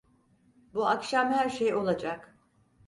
[0.73, 2.35] Bu akşam her şey olacak…